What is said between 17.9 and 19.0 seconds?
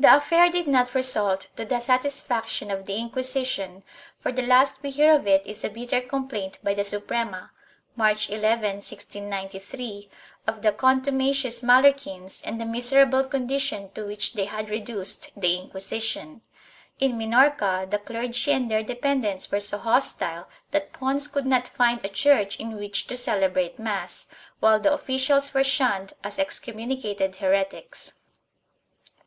the clergy and their